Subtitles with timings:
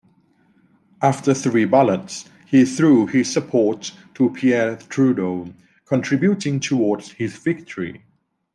[1.03, 5.53] After three ballots, he threw his support to Pierre Trudeau,
[5.85, 8.03] contributing towards his victory.